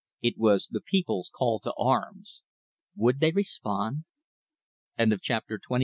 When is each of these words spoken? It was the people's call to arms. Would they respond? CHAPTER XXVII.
It 0.23 0.33
was 0.39 0.65
the 0.65 0.81
people's 0.81 1.29
call 1.29 1.59
to 1.59 1.73
arms. 1.77 2.41
Would 2.95 3.19
they 3.19 3.29
respond? 3.29 4.05
CHAPTER 4.97 5.59
XXVII. 5.63 5.79